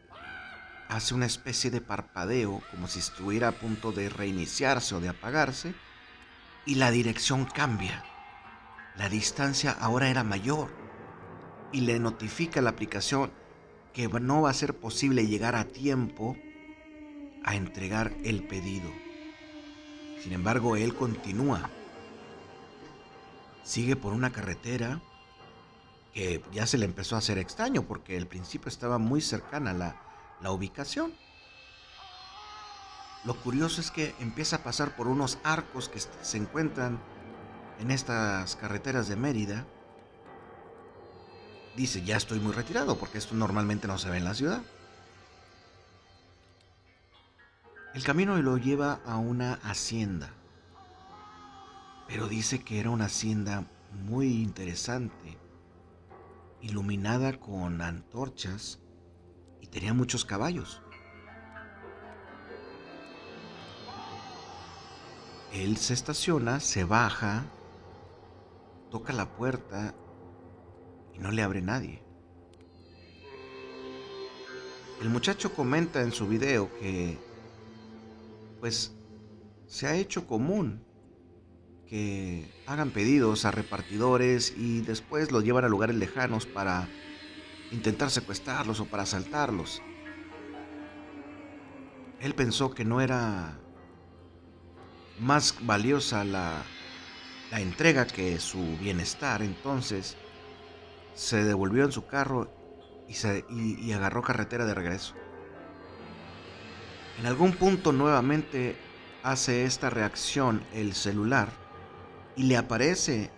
hace 0.88 1.14
una 1.14 1.26
especie 1.26 1.70
de 1.70 1.80
parpadeo 1.80 2.62
como 2.70 2.88
si 2.88 2.98
estuviera 2.98 3.48
a 3.48 3.52
punto 3.52 3.92
de 3.92 4.08
reiniciarse 4.08 4.94
o 4.94 5.00
de 5.00 5.08
apagarse 5.08 5.74
y 6.66 6.76
la 6.76 6.90
dirección 6.90 7.44
cambia. 7.44 8.04
La 8.96 9.08
distancia 9.08 9.72
ahora 9.72 10.08
era 10.08 10.24
mayor 10.24 10.70
y 11.72 11.80
le 11.80 11.98
notifica 11.98 12.60
a 12.60 12.62
la 12.62 12.70
aplicación 12.70 13.32
que 13.92 14.08
no 14.08 14.42
va 14.42 14.50
a 14.50 14.54
ser 14.54 14.74
posible 14.74 15.26
llegar 15.26 15.56
a 15.56 15.64
tiempo 15.64 16.36
a 17.44 17.56
entregar 17.56 18.14
el 18.24 18.44
pedido. 18.44 18.90
Sin 20.22 20.32
embargo, 20.32 20.76
él 20.76 20.94
continúa. 20.94 21.70
Sigue 23.62 23.96
por 23.96 24.12
una 24.12 24.32
carretera 24.32 25.02
que 26.14 26.42
ya 26.52 26.66
se 26.66 26.78
le 26.78 26.84
empezó 26.86 27.16
a 27.16 27.18
hacer 27.18 27.38
extraño 27.38 27.82
porque 27.82 28.16
al 28.16 28.26
principio 28.26 28.68
estaba 28.68 28.98
muy 28.98 29.20
cercana 29.20 29.74
la, 29.74 30.00
la 30.40 30.52
ubicación. 30.52 31.12
Lo 33.24 33.34
curioso 33.40 33.80
es 33.80 33.90
que 33.90 34.14
empieza 34.20 34.56
a 34.56 34.62
pasar 34.62 34.94
por 34.94 35.08
unos 35.08 35.38
arcos 35.42 35.88
que 35.88 35.98
se 35.98 36.36
encuentran 36.36 37.00
en 37.80 37.90
estas 37.90 38.54
carreteras 38.56 39.08
de 39.08 39.16
Mérida. 39.16 39.66
Dice, 41.74 42.02
ya 42.04 42.16
estoy 42.16 42.38
muy 42.38 42.52
retirado 42.52 42.96
porque 42.96 43.18
esto 43.18 43.34
normalmente 43.34 43.88
no 43.88 43.98
se 43.98 44.08
ve 44.08 44.18
en 44.18 44.24
la 44.24 44.34
ciudad. 44.34 44.62
El 47.94 48.04
camino 48.04 48.36
lo 48.36 48.56
lleva 48.58 49.00
a 49.06 49.16
una 49.16 49.54
hacienda. 49.54 50.30
Pero 52.06 52.28
dice 52.28 52.62
que 52.62 52.78
era 52.78 52.90
una 52.90 53.06
hacienda 53.06 53.64
muy 54.04 54.42
interesante, 54.42 55.38
iluminada 56.64 57.38
con 57.38 57.82
antorchas 57.82 58.80
y 59.60 59.66
tenía 59.66 59.92
muchos 59.92 60.24
caballos. 60.24 60.80
Él 65.52 65.76
se 65.76 65.92
estaciona, 65.92 66.60
se 66.60 66.84
baja, 66.84 67.44
toca 68.90 69.12
la 69.12 69.36
puerta 69.36 69.94
y 71.12 71.18
no 71.18 71.30
le 71.30 71.42
abre 71.42 71.60
nadie. 71.60 72.02
El 75.02 75.10
muchacho 75.10 75.54
comenta 75.54 76.00
en 76.00 76.12
su 76.12 76.26
video 76.26 76.70
que 76.78 77.18
pues 78.60 78.96
se 79.66 79.86
ha 79.86 79.94
hecho 79.96 80.26
común 80.26 80.82
que 81.88 82.50
hagan 82.66 82.90
pedidos 82.90 83.44
a 83.44 83.50
repartidores 83.50 84.54
y 84.56 84.80
después 84.80 85.30
los 85.30 85.44
llevan 85.44 85.64
a 85.64 85.68
lugares 85.68 85.96
lejanos 85.96 86.46
para 86.46 86.88
intentar 87.70 88.10
secuestrarlos 88.10 88.80
o 88.80 88.86
para 88.86 89.02
asaltarlos. 89.02 89.82
Él 92.20 92.34
pensó 92.34 92.70
que 92.70 92.84
no 92.84 93.00
era 93.00 93.58
más 95.18 95.56
valiosa 95.62 96.24
la, 96.24 96.62
entrega 97.52 98.04
que 98.04 98.40
su 98.40 98.76
bienestar, 98.78 99.40
entonces 99.40 100.16
se 101.14 101.44
devolvió 101.44 101.84
en 101.84 101.92
su 101.92 102.04
carro 102.04 102.50
y, 103.08 103.14
se, 103.14 103.44
y 103.48 103.92
agarró 103.92 104.22
carretera 104.22 104.64
de 104.64 104.74
regreso. 104.74 105.14
En 107.20 107.26
algún 107.26 107.52
punto 107.52 107.92
nuevamente 107.92 108.76
hace 109.22 109.66
esta 109.66 109.88
reacción 109.88 110.64
el 110.72 110.94
celular 110.94 111.63
y 112.36 112.44
le 112.44 112.56
aparece 112.56 113.30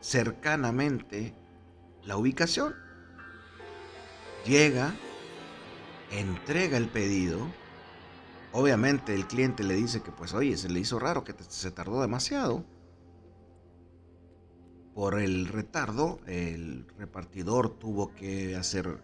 cercanamente 0.00 1.34
la 2.04 2.16
ubicación. 2.16 2.74
Llega, 4.44 4.94
entrega 6.10 6.76
el 6.76 6.88
pedido. 6.88 7.40
Obviamente 8.52 9.14
el 9.14 9.26
cliente 9.26 9.64
le 9.64 9.74
dice 9.74 10.02
que 10.02 10.12
pues 10.12 10.32
oye, 10.32 10.56
se 10.56 10.68
le 10.68 10.80
hizo 10.80 10.98
raro, 10.98 11.24
que 11.24 11.34
se 11.48 11.70
tardó 11.70 12.00
demasiado. 12.00 12.64
Por 14.94 15.20
el 15.20 15.46
retardo, 15.48 16.20
el 16.26 16.86
repartidor 16.96 17.78
tuvo 17.78 18.14
que 18.14 18.56
hacer, 18.56 18.98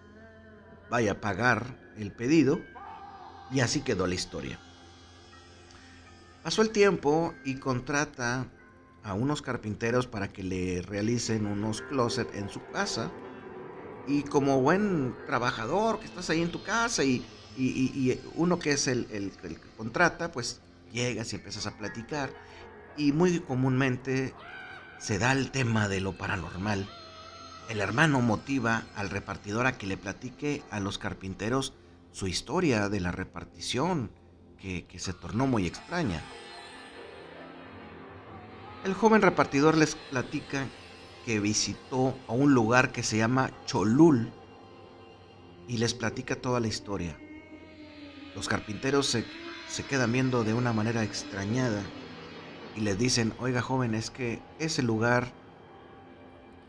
vaya, 0.88 1.21
pagar 1.21 1.77
el 1.99 2.12
pedido 2.12 2.61
y 3.51 3.61
así 3.61 3.83
quedó 3.83 4.07
la 4.07 4.14
historia. 4.14 4.59
Pasó 6.42 6.62
el 6.62 6.71
tiempo 6.71 7.35
y 7.45 7.57
contrata 7.57 8.47
a 9.05 9.15
unos 9.15 9.43
carpinteros 9.43 10.07
para 10.07 10.29
que 10.29 10.43
le 10.43 10.83
realicen 10.83 11.47
unos 11.47 11.83
closets 11.83 12.35
en 12.35 12.49
su 12.49 12.65
casa. 12.73 13.11
Y 14.07 14.23
como 14.23 14.61
buen 14.61 15.15
trabajador 15.27 16.01
que 16.01 16.07
estás 16.07 16.31
ahí 16.31 16.43
en 16.43 16.51
tu 16.51 16.62
casa 16.62 17.05
y, 17.05 17.25
uno 18.35 18.59
que 18.59 18.73
es 18.73 18.88
el, 18.88 19.07
el, 19.11 19.31
que 19.33 19.57
contrata, 19.77 20.33
pues 20.33 20.61
llegas 20.93 21.33
y 21.33 21.37
empiezas 21.37 21.67
a 21.67 21.77
platicar. 21.77 22.31
Y 22.97 23.12
muy 23.12 23.41
comúnmente 23.41 24.35
se 24.99 25.19
da 25.19 25.33
el 25.33 25.51
tema 25.51 25.88
de 25.88 26.01
lo 26.01 26.12
paranormal. 26.12 26.88
El 27.69 27.81
hermano 27.81 28.21
motiva 28.21 28.85
al 28.97 29.11
repartidor 29.11 29.67
a 29.67 29.79
que 29.79 29.87
le 29.87 29.97
platique 29.97 30.62
a 30.71 30.81
los 30.81 30.99
carpinteros 30.99 31.73
su 32.12 32.27
historia 32.27 32.88
de 32.88 33.01
la 33.01 33.11
repartición, 33.11 34.11
que, 34.61 34.87
se 34.99 35.12
tornó 35.12 35.47
muy 35.47 35.67
extraña. 35.67 36.23
El 38.85 38.95
joven 38.95 39.23
repartidor 39.23 39.77
les 39.77 39.95
platica 39.95 40.66
que 41.25 41.38
visitó 41.38 42.16
a 42.27 42.33
un 42.33 42.53
lugar 42.53 42.90
que 42.90 43.03
se 43.03 43.16
llama 43.16 43.51
Cholul 43.64 44.33
y 45.68 45.79
les 45.79 45.95
platica 45.95 46.37
toda 46.37 46.59
la 46.59 46.66
historia. 46.66 47.16
Los 48.35 48.49
carpinteros 48.49 49.07
se, 49.07 49.25
se, 49.68 49.85
quedan 49.85 50.12
viendo 50.12 50.42
de 50.42 50.55
una 50.55 50.73
manera 50.73 51.05
extrañada 51.05 51.83
y 52.77 52.81
les 52.81 52.99
dicen, 52.99 53.33
oiga 53.38 53.62
joven, 53.62 53.95
es 53.95 54.11
que 54.11 54.40
ese 54.59 54.83
lugar 54.83 55.33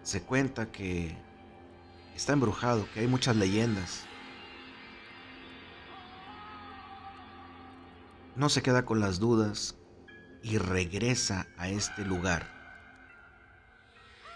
se 0.03 0.21
cuenta 0.21 0.71
que 0.71 1.15
está 2.15 2.33
embrujado, 2.33 2.87
que 2.93 2.99
hay 2.99 3.07
muchas 3.07 3.35
leyendas. 3.35 4.05
no 8.35 8.49
se 8.49 8.61
queda 8.61 8.85
con 8.85 8.99
las 8.99 9.19
dudas 9.19 9.75
y 10.43 10.57
regresa 10.57 11.47
a 11.57 11.69
este 11.69 12.05
lugar. 12.05 12.51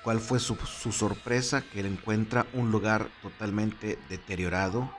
¿Cuál 0.03 0.21
fue 0.21 0.39
su, 0.39 0.55
sorpresa? 0.93 1.61
Que 1.61 1.81
él 1.81 1.85
encuentra 1.85 2.47
un 2.53 2.71
lugar 2.71 3.09
totalmente 3.21 3.99
deteriorado, 4.09 4.89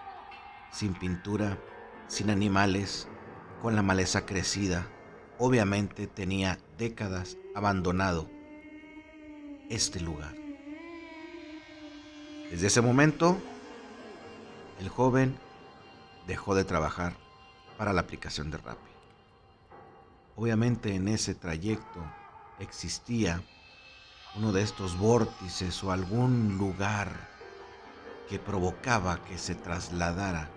sin 0.70 0.92
pintura, 0.92 1.58
sin 2.08 2.28
animales, 2.28 3.08
con 3.62 3.74
la 3.74 3.82
maleza 3.82 4.26
crecida. 4.26 4.86
Obviamente 5.38 6.06
tenía 6.06 6.58
décadas 6.76 7.38
abandonado 7.54 8.28
este 9.70 10.00
lugar. 10.00 10.34
Desde 12.50 12.66
ese 12.66 12.82
momento, 12.82 13.38
el 14.78 14.90
joven 14.90 15.38
dejó 16.26 16.54
de 16.54 16.64
trabajar 16.64 17.16
para 17.78 17.94
la 17.94 18.02
aplicación 18.02 18.50
de 18.50 18.58
Rappi. 18.58 18.97
Obviamente 20.38 20.94
en 20.94 21.08
ese 21.08 21.34
trayecto 21.34 22.00
existía 22.60 23.42
uno 24.36 24.52
de 24.52 24.62
estos 24.62 24.96
vórtices 24.96 25.82
o 25.82 25.90
algún 25.90 26.56
lugar 26.58 27.10
que 28.28 28.38
provocaba 28.38 29.24
que 29.24 29.36
se 29.36 29.56
trasladara 29.56 30.48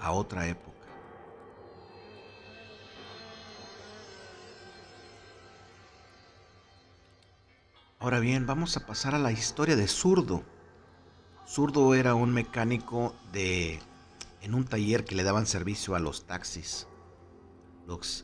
a 0.00 0.12
otra 0.12 0.46
época. 0.46 0.72
Ahora 7.98 8.20
bien, 8.20 8.46
vamos 8.46 8.78
a 8.78 8.86
pasar 8.86 9.14
a 9.14 9.18
la 9.18 9.32
historia 9.32 9.76
de 9.76 9.86
Zurdo. 9.86 10.44
Zurdo 11.46 11.94
era 11.94 12.14
un 12.14 12.32
mecánico 12.32 13.14
de 13.32 13.80
en 14.40 14.54
un 14.54 14.64
taller 14.64 15.04
que 15.04 15.14
le 15.14 15.24
daban 15.24 15.44
servicio 15.44 15.94
a 15.94 16.00
los 16.00 16.24
taxis. 16.24 16.88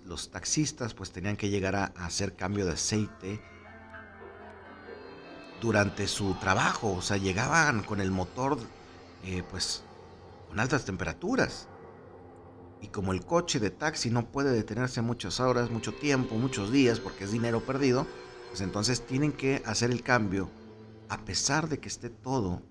Los, 0.05 0.31
taxistas 0.31 0.95
pues 0.95 1.11
tenían 1.11 1.37
que 1.37 1.51
llegar 1.51 1.77
a, 1.77 1.85
hacer 1.97 2.35
cambio 2.35 2.65
de 2.65 2.73
aceite 2.73 3.41
durante 5.61 6.07
su 6.07 6.35
trabajo, 6.35 6.95
o 6.95 7.03
sea, 7.03 7.17
llegaban 7.17 7.83
con 7.83 8.01
el 8.01 8.11
motor 8.11 8.59
eh, 9.25 9.43
pues 9.51 9.83
con 10.49 10.61
altas 10.61 10.85
temperaturas. 10.85 11.69
Y 12.81 12.89
como 12.89 13.13
el 13.13 13.27
coche 13.27 13.59
de 13.59 13.71
taxi 13.71 14.09
no 14.09 14.31
puede 14.31 14.53
detenerse 14.53 15.03
muchas 15.03 15.41
horas, 15.41 15.71
mucho 15.71 15.93
tiempo, 15.93 16.37
muchos 16.37 16.71
días, 16.71 17.01
porque 17.01 17.25
es 17.25 17.33
dinero 17.33 17.61
perdido, 17.61 18.07
pues 18.49 18.61
entonces 18.61 19.05
tienen 19.05 19.33
que 19.33 19.63
hacer 19.67 19.91
el 19.91 20.03
cambio 20.03 20.49
a 21.09 21.25
pesar 21.25 21.69
de 21.69 21.79
que 21.79 21.89
esté 21.89 22.09
todo, 22.09 22.63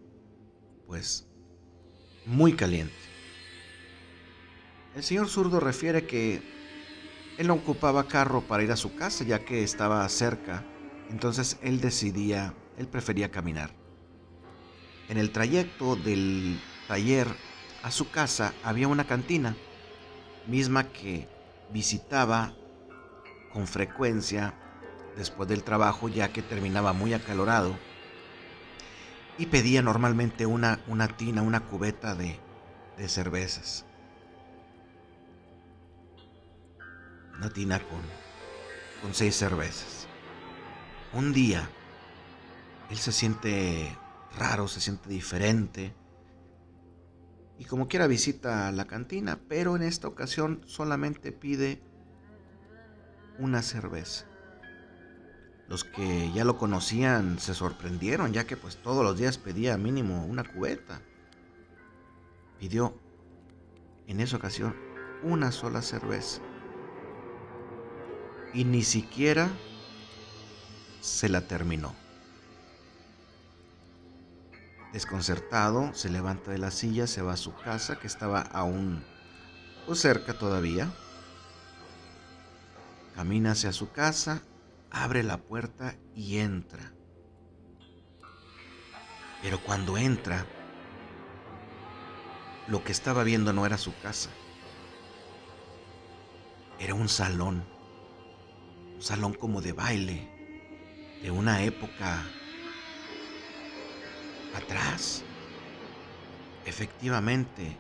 pues, 0.86 1.28
muy 2.26 2.54
caliente. 2.54 2.94
El 4.96 5.04
señor 5.04 5.28
zurdo 5.28 5.60
refiere 5.60 6.08
que 6.08 6.42
él 7.38 7.48
no 7.48 7.54
ocupaba 7.54 8.08
carro 8.08 8.42
para 8.42 8.64
ir 8.64 8.72
a 8.72 8.76
su 8.76 8.96
casa 8.96 9.24
ya 9.24 9.46
que 9.46 9.64
estaba 9.64 10.08
cerca, 10.10 10.66
entonces 11.10 11.58
él 11.62 11.80
decidía, 11.82 12.54
él 12.78 12.88
prefería 12.88 13.30
caminar. 13.30 13.72
En 15.08 15.18
el 15.18 15.32
trayecto 15.32 15.96
del 15.96 16.60
taller 16.88 17.28
a 17.84 17.92
su 17.92 18.10
casa 18.10 18.54
había 18.64 18.88
una 18.88 19.06
cantina, 19.06 19.56
misma 20.48 20.86
que 20.86 21.28
visitaba 21.72 22.54
con 23.54 23.68
frecuencia 23.68 24.54
después 25.16 25.48
del 25.48 25.64
trabajo 25.64 26.10
ya 26.10 26.30
que 26.30 26.42
terminaba 26.42 26.94
muy 26.94 27.14
acalorado 27.14 27.78
y 29.38 29.48
pedía 29.48 29.82
normalmente 29.82 30.46
una, 30.46 30.80
una 30.88 31.08
tina, 31.08 31.42
una 31.42 31.62
cubeta 31.62 32.16
de, 32.16 32.40
de 32.98 33.10
cervezas. 33.10 33.87
Una 37.38 37.50
tina 37.50 37.80
con, 37.80 38.02
con 39.02 39.14
seis 39.14 39.36
cervezas. 39.36 40.08
Un 41.14 41.34
día, 41.34 41.70
él 42.90 42.98
se 42.98 43.12
siente 43.12 43.98
raro, 44.38 44.68
se 44.68 44.82
siente 44.82 45.10
diferente. 45.10 45.94
Y 47.60 47.66
como 47.66 47.88
quiera 47.88 48.08
visita 48.08 48.72
la 48.72 48.86
cantina, 48.86 49.40
pero 49.48 49.76
en 49.76 49.84
esta 49.84 50.08
ocasión 50.08 50.62
solamente 50.66 51.32
pide 51.32 51.82
una 53.40 53.62
cerveza. 53.62 54.26
Los 55.68 55.84
que 55.84 56.32
ya 56.34 56.46
lo 56.46 56.58
conocían 56.58 57.40
se 57.40 57.54
sorprendieron, 57.54 58.32
ya 58.32 58.46
que 58.46 58.58
pues 58.58 58.78
todos 58.78 59.04
los 59.04 59.18
días 59.18 59.38
pedía 59.38 59.78
mínimo 59.78 60.26
una 60.26 60.44
cubeta. 60.44 61.02
Pidió 62.60 62.98
en 64.08 64.22
esa 64.22 64.38
ocasión 64.38 64.76
una 65.24 65.52
sola 65.52 65.82
cerveza 65.82 66.42
y 68.54 68.66
ni 68.66 68.84
siquiera 68.84 69.50
se 71.02 71.30
la 71.30 71.42
terminó. 71.42 71.96
Desconcertado, 74.94 75.94
se 75.94 76.10
levanta 76.10 76.52
de 76.52 76.58
la 76.58 76.72
silla, 76.72 77.08
se 77.08 77.22
va 77.22 77.34
a 77.34 77.38
su 77.38 77.54
casa, 77.56 78.00
que 78.00 78.08
estaba 78.08 78.42
aún 78.42 79.04
pues, 79.86 80.00
cerca 80.00 80.38
todavía. 80.38 80.92
Camina 83.16 83.52
hacia 83.52 83.74
su 83.74 83.92
casa, 83.92 84.44
abre 84.92 85.24
la 85.24 85.38
puerta 85.38 85.96
y 86.16 86.38
entra. 86.38 86.94
Pero 89.42 89.62
cuando 89.64 89.98
entra, 89.98 90.46
lo 92.68 92.84
que 92.84 92.92
estaba 92.92 93.24
viendo 93.24 93.54
no 93.54 93.66
era 93.66 93.78
su 93.78 93.98
casa. 94.00 94.30
Era 96.80 96.94
un 96.94 97.10
salón 97.10 97.64
un 98.98 99.04
salón 99.04 99.34
como 99.36 99.62
de 99.62 99.74
baile 99.74 100.28
de 101.22 101.30
una 101.30 101.62
época 101.62 102.24
atrás, 104.56 105.24
efectivamente 106.66 107.78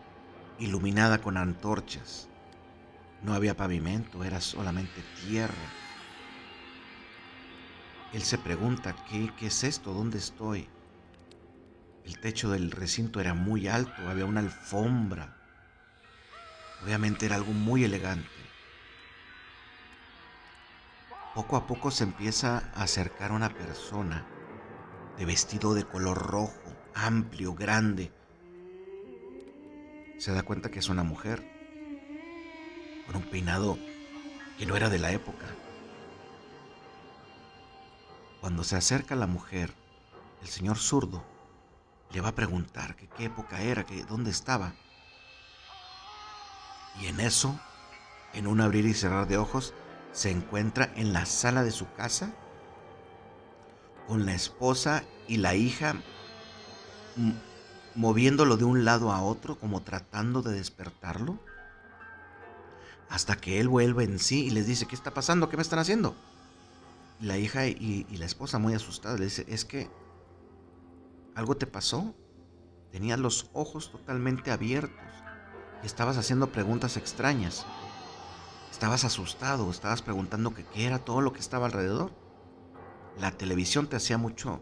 iluminada 0.59 1.19
con 1.19 1.37
antorchas. 1.37 2.29
No 3.23 3.33
había 3.33 3.57
pavimento, 3.57 4.23
era 4.23 4.39
solamente 4.39 5.01
tierra. 5.25 5.55
Él 8.13 8.21
se 8.21 8.37
pregunta, 8.37 8.95
¿qué, 9.09 9.33
¿qué 9.39 9.47
es 9.47 9.63
esto? 9.63 9.93
¿Dónde 9.93 10.19
estoy? 10.19 10.67
El 12.05 12.19
techo 12.19 12.51
del 12.51 12.69
recinto 12.69 13.19
era 13.19 13.33
muy 13.33 13.67
alto, 13.67 14.07
había 14.07 14.25
una 14.25 14.41
alfombra. 14.41 15.35
Obviamente 16.83 17.25
era 17.25 17.37
algo 17.37 17.53
muy 17.53 17.83
elegante. 17.83 18.36
Poco 21.37 21.55
a 21.55 21.67
poco 21.67 21.91
se 21.91 22.03
empieza 22.03 22.71
a 22.73 22.81
acercar 22.81 23.31
una 23.31 23.49
persona 23.49 24.25
de 25.19 25.25
vestido 25.25 25.75
de 25.75 25.83
color 25.83 26.17
rojo, 26.17 26.73
amplio, 26.95 27.53
grande. 27.53 28.11
Se 30.17 30.31
da 30.33 30.41
cuenta 30.41 30.71
que 30.71 30.79
es 30.79 30.89
una 30.89 31.03
mujer 31.03 31.47
con 33.05 33.17
un 33.17 33.29
peinado 33.29 33.77
que 34.57 34.65
no 34.65 34.75
era 34.75 34.89
de 34.89 34.97
la 34.97 35.11
época. 35.11 35.45
Cuando 38.41 38.63
se 38.63 38.75
acerca 38.75 39.15
la 39.15 39.27
mujer, 39.27 39.75
el 40.41 40.47
señor 40.47 40.79
zurdo 40.79 41.23
le 42.13 42.19
va 42.19 42.29
a 42.29 42.35
preguntar 42.35 42.95
qué 42.95 43.25
época 43.25 43.61
era, 43.61 43.85
que 43.85 44.05
dónde 44.05 44.31
estaba. 44.31 44.73
Y 46.99 47.05
en 47.05 47.19
eso, 47.19 47.59
en 48.33 48.47
un 48.47 48.59
abrir 48.59 48.87
y 48.87 48.95
cerrar 48.95 49.27
de 49.27 49.37
ojos, 49.37 49.75
se 50.11 50.31
encuentra 50.31 50.91
en 50.95 51.13
la 51.13 51.25
sala 51.25 51.63
de 51.63 51.71
su 51.71 51.91
casa 51.93 52.33
con 54.07 54.25
la 54.25 54.33
esposa 54.33 55.03
y 55.27 55.37
la 55.37 55.55
hija 55.55 55.95
moviéndolo 57.95 58.57
de 58.57 58.63
un 58.63 58.85
lado 58.85 59.11
a 59.11 59.21
otro 59.21 59.59
como 59.59 59.81
tratando 59.81 60.41
de 60.41 60.53
despertarlo 60.53 61.39
hasta 63.09 63.35
que 63.35 63.59
él 63.59 63.67
vuelve 63.67 64.03
en 64.03 64.19
sí 64.19 64.45
y 64.45 64.49
les 64.49 64.67
dice, 64.67 64.85
¿qué 64.85 64.95
está 64.95 65.13
pasando? 65.13 65.49
¿Qué 65.49 65.57
me 65.57 65.63
están 65.63 65.79
haciendo? 65.79 66.15
la 67.19 67.37
hija 67.37 67.67
y, 67.67 68.05
la 68.17 68.25
esposa 68.25 68.59
muy 68.59 68.73
asustada 68.73 69.17
le 69.17 69.25
dice, 69.25 69.45
es 69.47 69.65
que 69.65 69.89
algo 71.35 71.57
te 71.57 71.67
pasó. 71.67 72.15
Tenías 72.91 73.19
los 73.19 73.49
ojos 73.53 73.91
totalmente 73.91 74.51
abiertos 74.51 74.97
y 75.83 75.85
estabas 75.85 76.17
haciendo 76.17 76.51
preguntas 76.51 76.97
extrañas. 76.97 77.65
Estabas 78.77 79.05
asustado, 79.05 79.71
estabas 79.71 80.03
preguntando 80.03 80.53
qué 80.53 80.85
era 80.85 80.99
todo 80.99 81.21
lo 81.21 81.33
que 81.33 81.39
estaba 81.39 81.65
alrededor. 81.65 82.11
La 83.19 83.31
televisión 83.31 83.87
te 83.87 83.95
hacía 83.95 84.19
mucho, 84.19 84.61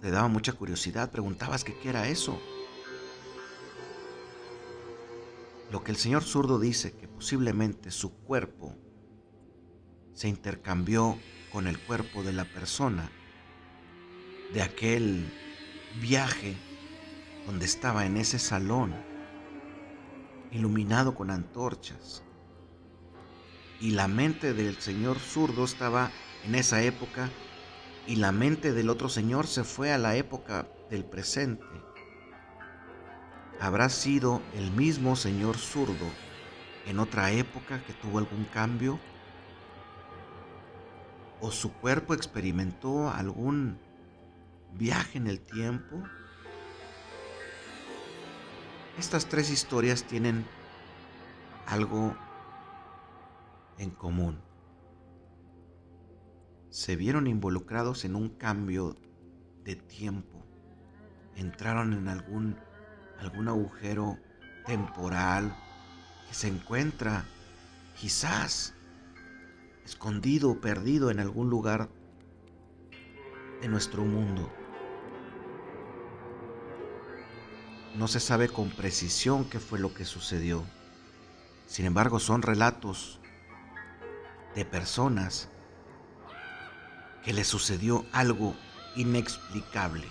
te 0.00 0.10
daba 0.10 0.28
mucha 0.28 0.54
curiosidad, 0.54 1.10
preguntabas 1.10 1.62
qué 1.62 1.76
era 1.84 2.08
eso. 2.08 2.40
Lo 5.70 5.84
que 5.84 5.90
el 5.90 5.98
señor 5.98 6.22
zurdo 6.22 6.58
dice, 6.58 6.96
que 6.96 7.06
posiblemente 7.06 7.90
su 7.90 8.14
cuerpo 8.14 8.74
se 10.14 10.28
intercambió 10.28 11.18
con 11.52 11.66
el 11.66 11.78
cuerpo 11.78 12.22
de 12.22 12.32
la 12.32 12.46
persona 12.46 13.10
de 14.54 14.62
aquel 14.62 15.30
viaje 16.00 16.56
donde 17.44 17.66
estaba 17.66 18.06
en 18.06 18.16
ese 18.16 18.38
salón, 18.38 18.94
iluminado 20.50 21.14
con 21.14 21.30
antorchas, 21.30 22.23
y 23.84 23.90
la 23.90 24.08
mente 24.08 24.54
del 24.54 24.80
señor 24.80 25.18
zurdo 25.18 25.62
estaba 25.62 26.10
en 26.46 26.54
esa 26.54 26.82
época 26.82 27.28
y 28.06 28.16
la 28.16 28.32
mente 28.32 28.72
del 28.72 28.88
otro 28.88 29.10
señor 29.10 29.46
se 29.46 29.62
fue 29.62 29.92
a 29.92 29.98
la 29.98 30.16
época 30.16 30.66
del 30.88 31.04
presente. 31.04 31.66
¿Habrá 33.60 33.90
sido 33.90 34.40
el 34.54 34.70
mismo 34.70 35.16
señor 35.16 35.58
zurdo 35.58 36.06
en 36.86 36.98
otra 36.98 37.30
época 37.32 37.84
que 37.84 37.92
tuvo 37.92 38.16
algún 38.16 38.46
cambio? 38.46 38.98
¿O 41.42 41.50
su 41.50 41.70
cuerpo 41.74 42.14
experimentó 42.14 43.10
algún 43.10 43.78
viaje 44.72 45.18
en 45.18 45.26
el 45.26 45.40
tiempo? 45.40 46.02
Estas 48.98 49.26
tres 49.26 49.50
historias 49.50 50.04
tienen 50.04 50.46
algo 51.66 52.16
en 53.78 53.90
común. 53.90 54.40
Se 56.70 56.96
vieron 56.96 57.26
involucrados 57.26 58.04
en 58.04 58.16
un 58.16 58.30
cambio 58.30 58.96
de 59.64 59.76
tiempo. 59.76 60.44
Entraron 61.36 61.92
en 61.92 62.08
algún, 62.08 62.56
algún 63.18 63.48
agujero 63.48 64.18
temporal 64.66 65.56
que 66.28 66.34
se 66.34 66.48
encuentra 66.48 67.24
quizás 67.94 68.74
escondido 69.84 70.50
o 70.50 70.60
perdido 70.60 71.10
en 71.10 71.20
algún 71.20 71.50
lugar 71.50 71.88
de 73.60 73.68
nuestro 73.68 74.04
mundo. 74.04 74.50
No 77.94 78.08
se 78.08 78.18
sabe 78.18 78.48
con 78.48 78.70
precisión 78.70 79.48
qué 79.48 79.60
fue 79.60 79.78
lo 79.78 79.94
que 79.94 80.04
sucedió. 80.04 80.64
Sin 81.66 81.86
embargo, 81.86 82.18
son 82.18 82.42
relatos 82.42 83.20
de 84.54 84.64
personas 84.64 85.48
que 87.24 87.32
le 87.32 87.44
sucedió 87.44 88.04
algo 88.12 88.54
inexplicable. 88.96 90.06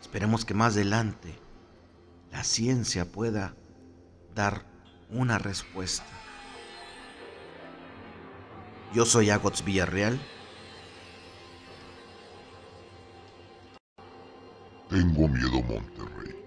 Esperemos 0.00 0.44
que 0.44 0.54
más 0.54 0.74
adelante 0.74 1.38
la 2.30 2.44
ciencia 2.44 3.04
pueda 3.04 3.54
dar 4.34 4.64
una 5.10 5.38
respuesta. 5.38 6.06
Yo 8.94 9.04
soy 9.04 9.30
Agots 9.30 9.64
Villarreal. 9.64 10.18
Tengo 14.88 15.28
miedo, 15.28 15.62
Monterrey. 15.62 16.37